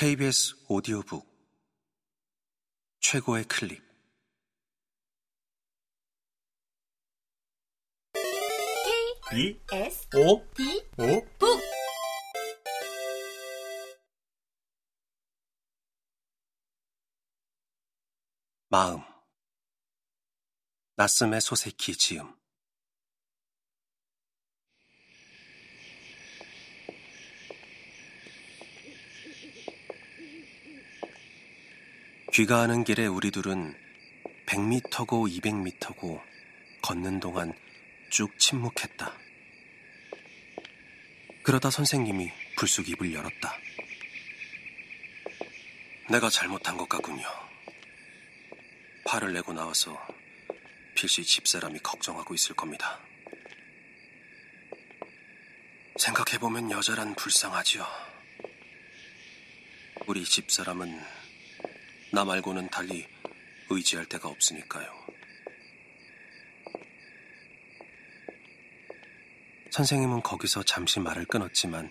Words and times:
KBS 0.00 0.54
오디오북 0.68 1.26
최고의 3.00 3.42
클립. 3.48 3.82
B 9.28 9.60
S 9.72 10.06
O 10.14 10.46
D 10.54 10.88
O 10.98 11.20
북 11.36 11.60
마음. 18.68 19.02
낯섦의 20.94 21.40
소세키 21.40 21.96
지음 21.96 22.32
귀가하는 32.38 32.84
길에 32.84 33.04
우리 33.04 33.32
둘은 33.32 33.76
100m고 34.46 35.28
200m고 35.42 36.22
걷는 36.82 37.18
동안 37.18 37.52
쭉 38.10 38.38
침묵했다. 38.38 39.12
그러다 41.42 41.68
선생님이 41.68 42.30
불쑥 42.56 42.88
입을 42.90 43.12
열었다. 43.12 43.58
내가 46.08 46.30
잘못한 46.30 46.76
것 46.76 46.88
같군요. 46.88 47.26
화를 49.04 49.32
내고 49.32 49.52
나와서 49.52 50.00
필시 50.94 51.24
집사람이 51.24 51.80
걱정하고 51.80 52.34
있을 52.34 52.54
겁니다. 52.54 53.00
생각해보면 55.96 56.70
여자란 56.70 57.16
불쌍하지요. 57.16 57.84
우리 60.06 60.24
집사람은 60.24 61.17
나 62.10 62.24
말고는 62.24 62.68
달리 62.70 63.06
의지할 63.70 64.06
데가 64.06 64.28
없으니까요. 64.28 64.88
선생님은 69.70 70.22
거기서 70.22 70.62
잠시 70.62 70.98
말을 71.00 71.26
끊었지만 71.26 71.90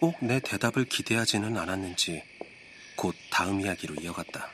꼭 0.00 0.20
내 0.20 0.38
대답을 0.38 0.84
기대하지는 0.84 1.56
않았는지 1.56 2.22
곧 2.94 3.14
다음 3.30 3.60
이야기로 3.62 3.94
이어갔다. 3.94 4.50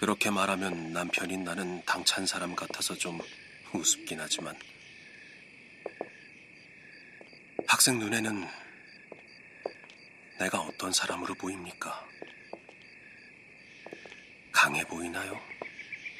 그렇게 0.00 0.30
말하면 0.30 0.92
남편인 0.92 1.44
나는 1.44 1.82
당찬 1.84 2.24
사람 2.26 2.56
같아서 2.56 2.94
좀 2.94 3.20
우습긴 3.74 4.18
하지만 4.20 4.56
학생 7.66 7.98
눈에는 7.98 8.46
내가 10.38 10.60
어떤 10.60 10.92
사람으로 10.92 11.34
보입니까? 11.34 12.06
강해 14.52 14.84
보이나요? 14.84 15.40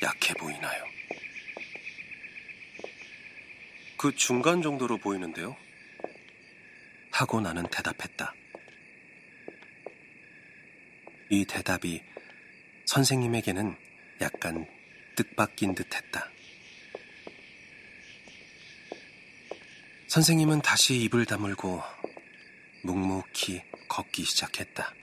약해 0.02 0.34
보이나요? 0.34 0.84
그 3.96 4.14
중간 4.14 4.62
정도로 4.62 4.98
보이는데요? 4.98 5.56
하고 7.10 7.40
나는 7.40 7.64
대답했다. 7.68 8.34
이 11.30 11.44
대답이 11.44 12.02
선생님에게는 12.86 13.76
약간 14.20 14.66
뜻밖인 15.16 15.74
듯 15.74 15.94
했다. 15.94 16.30
선생님은 20.08 20.62
다시 20.62 20.96
입을 21.02 21.26
다물고 21.26 21.82
묵묵히 22.82 23.67
걷기 23.88 24.24
시작했다. 24.24 24.94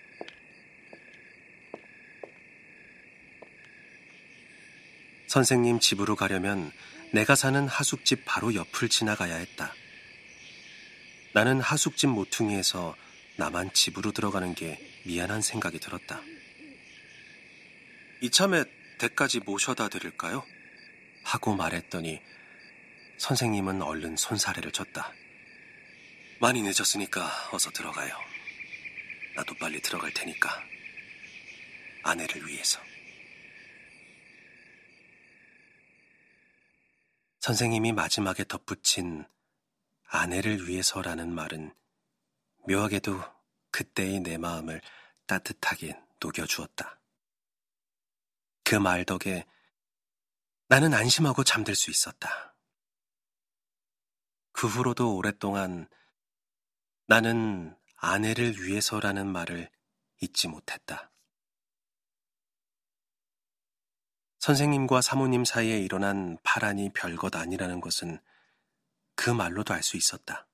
선생님 5.27 5.79
집으로 5.79 6.15
가려면 6.15 6.71
내가 7.11 7.35
사는 7.35 7.67
하숙집 7.67 8.23
바로 8.25 8.55
옆을 8.55 8.89
지나가야 8.89 9.35
했다. 9.35 9.73
나는 11.33 11.59
하숙집 11.59 12.09
모퉁이에서 12.09 12.95
나만 13.37 13.73
집으로 13.73 14.11
들어가는 14.11 14.55
게 14.55 14.79
미안한 15.05 15.41
생각이 15.41 15.79
들었다. 15.79 16.21
이참에 18.21 18.63
댁까지 18.97 19.41
모셔다 19.41 19.89
드릴까요? 19.89 20.45
하고 21.23 21.55
말했더니 21.55 22.21
선생님은 23.17 23.81
얼른 23.81 24.15
손사래를 24.15 24.71
쳤다. 24.71 25.11
많이 26.39 26.61
늦었으니까 26.61 27.49
어서 27.51 27.71
들어가요. 27.71 28.34
나도 29.35 29.55
빨리 29.55 29.81
들어갈 29.81 30.13
테니까. 30.13 30.49
아내를 32.03 32.47
위해서. 32.47 32.79
선생님이 37.39 37.91
마지막에 37.91 38.43
덧붙인 38.43 39.25
아내를 40.07 40.67
위해서라는 40.67 41.33
말은 41.33 41.73
묘하게도 42.67 43.21
그때의 43.71 44.21
내 44.21 44.37
마음을 44.37 44.81
따뜻하게 45.27 45.99
녹여주었다. 46.19 46.99
그 48.63 48.75
말 48.79 49.05
덕에 49.05 49.45
나는 50.67 50.93
안심하고 50.93 51.43
잠들 51.43 51.75
수 51.75 51.91
있었다. 51.91 52.55
그 54.51 54.67
후로도 54.67 55.15
오랫동안 55.15 55.87
나는 57.05 57.77
아내를 58.05 58.61
위해서라는 58.61 59.25
말을 59.25 59.69
잊지 60.21 60.47
못했다. 60.47 61.11
선생님과 64.37 65.01
사모님 65.01 65.43
사이에 65.43 65.79
일어난 65.79 66.37
파란이 66.43 66.91
별것 66.93 67.35
아니라는 67.35 67.81
것은 67.81 68.19
그 69.15 69.31
말로도 69.31 69.73
알 69.73 69.81
수 69.81 69.97
있었다. 69.97 70.47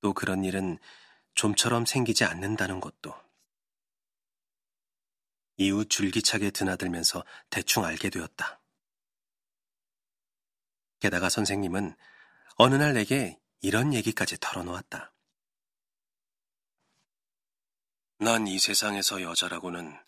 또 0.00 0.12
그런 0.12 0.44
일은 0.44 0.78
좀처럼 1.34 1.86
생기지 1.86 2.24
않는다는 2.24 2.80
것도. 2.80 3.14
이후 5.56 5.84
줄기차게 5.84 6.50
드나들면서 6.50 7.24
대충 7.48 7.84
알게 7.84 8.10
되었다. 8.10 8.60
게다가 10.98 11.28
선생님은 11.28 11.94
어느 12.56 12.74
날 12.74 12.94
내게 12.94 13.38
이런 13.60 13.94
얘기까지 13.94 14.36
털어놓았다. 14.40 15.14
난 18.24 18.46
이 18.48 18.58
세상에서 18.58 19.20
여자라고는 19.20 20.02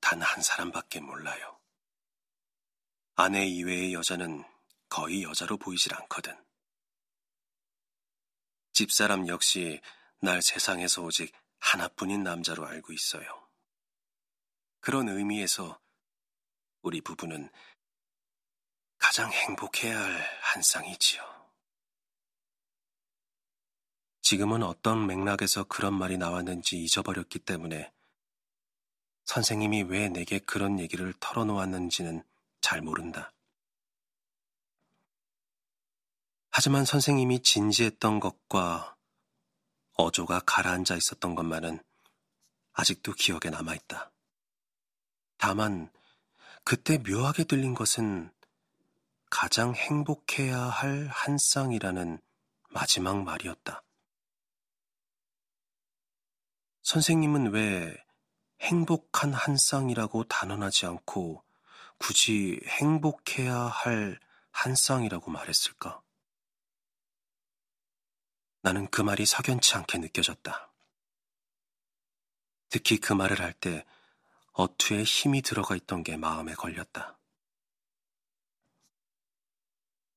단 0.00 0.22
한 0.22 0.42
사람밖에 0.42 1.00
몰라요. 1.00 1.58
아내 3.16 3.44
이외의 3.46 3.94
여자는 3.94 4.44
거의 4.88 5.24
여자로 5.24 5.56
보이질 5.56 5.92
않거든. 5.94 6.40
집사람 8.72 9.26
역시 9.26 9.80
날 10.20 10.40
세상에서 10.40 11.02
오직 11.02 11.34
하나뿐인 11.58 12.22
남자로 12.22 12.64
알고 12.64 12.92
있어요. 12.92 13.48
그런 14.78 15.08
의미에서 15.08 15.80
우리 16.82 17.00
부부는 17.00 17.50
가장 18.98 19.32
행복해야 19.32 20.00
할 20.00 20.38
한 20.42 20.62
쌍이지요. 20.62 21.41
지금은 24.32 24.62
어떤 24.62 25.06
맥락에서 25.06 25.64
그런 25.64 25.92
말이 25.92 26.16
나왔는지 26.16 26.82
잊어버렸기 26.82 27.40
때문에 27.40 27.92
선생님이 29.26 29.82
왜 29.82 30.08
내게 30.08 30.38
그런 30.38 30.80
얘기를 30.80 31.12
털어놓았는지는 31.20 32.24
잘 32.62 32.80
모른다. 32.80 33.30
하지만 36.48 36.86
선생님이 36.86 37.42
진지했던 37.42 38.20
것과 38.20 38.96
어조가 39.98 40.40
가라앉아 40.46 40.96
있었던 40.96 41.34
것만은 41.34 41.84
아직도 42.72 43.12
기억에 43.12 43.50
남아있다. 43.50 44.12
다만 45.36 45.90
그때 46.64 46.96
묘하게 46.96 47.44
들린 47.44 47.74
것은 47.74 48.32
가장 49.28 49.74
행복해야 49.74 50.58
할 50.58 51.06
한 51.10 51.36
쌍이라는 51.36 52.18
마지막 52.70 53.22
말이었다. 53.24 53.82
선생님은 56.82 57.52
왜 57.52 57.96
행복한 58.60 59.32
한 59.32 59.56
쌍이라고 59.56 60.24
단언하지 60.24 60.86
않고 60.86 61.44
굳이 61.98 62.60
행복해야 62.66 63.54
할 63.56 64.20
한 64.52 64.74
쌍이라고 64.74 65.30
말했을까? 65.30 66.02
나는 68.60 68.88
그 68.90 69.00
말이 69.02 69.26
석연치 69.26 69.74
않게 69.74 69.98
느껴졌다. 69.98 70.72
특히 72.68 72.98
그 73.00 73.12
말을 73.12 73.40
할 73.40 73.52
때 73.54 73.84
어투에 74.52 75.02
힘이 75.02 75.40
들어가 75.42 75.74
있던 75.76 76.02
게 76.02 76.16
마음에 76.16 76.52
걸렸다. 76.54 77.18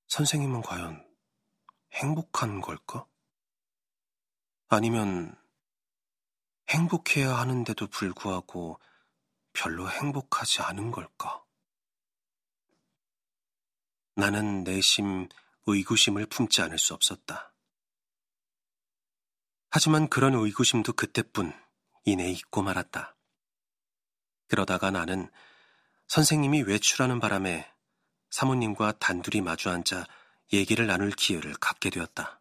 선생님은 0.08 0.62
과연 0.62 1.08
행복한 1.94 2.62
걸까? 2.62 3.08
아니면 4.68 5.36
행복해야 6.70 7.38
하는데도 7.38 7.88
불구하고 7.88 8.80
별로 9.54 9.90
행복하지 9.90 10.62
않은 10.62 10.92
걸까? 10.92 11.44
나는 14.16 14.64
내심 14.64 15.30
의구심을 15.68 16.26
품지 16.28 16.62
않을 16.62 16.78
수 16.78 16.94
없었다. 16.94 17.54
하지만 19.70 20.08
그런 20.08 20.34
의구심도 20.36 20.94
그때뿐 20.94 21.54
이내 22.06 22.30
잊고 22.30 22.62
말았다. 22.62 23.16
그러다가 24.48 24.92
나는 24.92 25.30
선생님이 26.08 26.62
외출하는 26.62 27.20
바람에 27.20 27.70
사모님과 28.30 29.00
단둘이 29.00 29.42
마주 29.42 29.70
앉아 29.70 30.06
얘기를 30.54 30.88
나눌 30.88 31.12
기회를 31.12 31.54
갖게 31.56 31.90
되었다. 31.90 32.40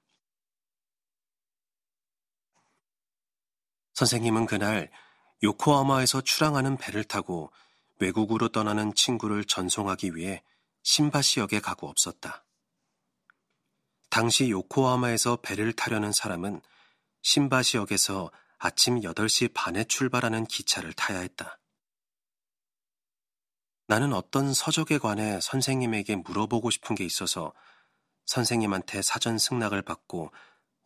선생님은 3.95 4.47
그날 4.47 4.91
요코하마에서 5.43 6.21
출항하는 6.21 6.77
배를 6.77 7.05
타고 7.05 7.53
외국으로 8.01 8.49
떠나는 8.49 8.95
친구를 8.95 9.45
전송하기 9.45 10.17
위해 10.17 10.43
신바시역에 10.83 11.61
가고 11.61 11.89
없었다. 11.89 12.45
당시 14.11 14.51
요코하마에서 14.51 15.37
배를 15.37 15.73
타려는 15.73 16.13
사람은 16.13 16.61
신바시역에서 17.23 18.31
아침 18.59 19.01
8시 19.01 19.53
반에 19.55 19.85
출발하는 19.85 20.47
기차를 20.47 20.93
타야 20.93 21.21
했다. 21.21 21.59
나는 23.87 24.13
어떤 24.13 24.55
서적에 24.55 24.99
관해 24.99 25.41
선생님에게 25.41 26.17
물어보고 26.17 26.71
싶은 26.71 26.97
게 26.97 27.05
있어서 27.05 27.53
선생님한테 28.27 29.03
사전 29.03 29.39
승낙을 29.39 29.83
받고 29.83 30.33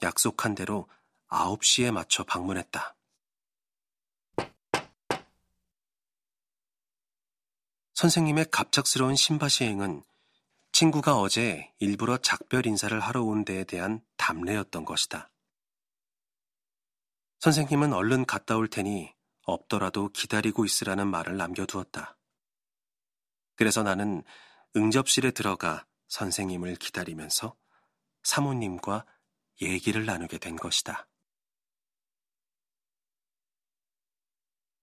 약속한 0.03 0.55
대로 0.55 0.89
9시에 1.29 1.91
맞춰 1.91 2.25
방문했다. 2.25 2.98
선생님의 7.99 8.47
갑작스러운 8.53 9.17
신바시행은 9.17 10.05
친구가 10.71 11.19
어제 11.19 11.69
일부러 11.81 12.17
작별 12.17 12.65
인사를 12.65 13.01
하러 13.01 13.25
온 13.25 13.45
데에 13.45 13.65
대한 13.65 14.01
답례였던 14.17 14.85
것이다. 14.85 15.33
선생님은 17.41 17.93
얼른 17.93 18.25
갔다 18.25 18.57
올 18.57 18.69
테니 18.69 19.13
없더라도 19.47 20.11
기다리고 20.11 20.65
있으라는 20.65 21.09
말을 21.09 21.39
남겨두었다. 21.39 22.17
그래서 23.57 23.83
나는 23.83 24.23
응접실에 24.77 25.33
들어가 25.33 25.85
선생님을 26.07 26.77
기다리면서 26.77 27.57
사모님과 28.23 29.07
얘기를 29.61 30.07
나누게 30.07 30.39
된 30.39 30.55
것이다. 30.55 31.08